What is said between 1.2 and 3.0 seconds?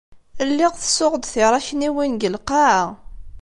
tiṛakniwin deg lqaɛa.